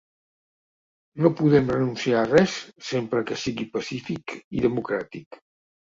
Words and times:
No 1.25 1.31
podem 1.41 1.69
renunciar 1.75 2.23
a 2.23 2.29
res 2.31 2.55
sempre 2.89 3.23
que 3.33 3.39
sigui 3.43 3.69
pacífic 3.77 4.37
i 4.59 4.65
democràtic. 4.69 5.43